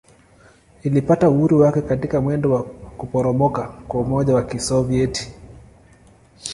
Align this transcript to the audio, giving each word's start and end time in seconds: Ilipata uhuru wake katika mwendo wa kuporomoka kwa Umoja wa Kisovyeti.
Ilipata 0.83 1.29
uhuru 1.29 1.59
wake 1.59 1.81
katika 1.81 2.21
mwendo 2.21 2.51
wa 2.51 2.63
kuporomoka 2.97 3.63
kwa 3.67 4.01
Umoja 4.01 4.35
wa 4.35 4.43
Kisovyeti. 4.43 5.33